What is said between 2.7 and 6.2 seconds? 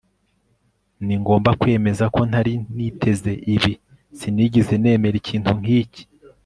niteze ibi.sinigeze nemera ikintu nk'iki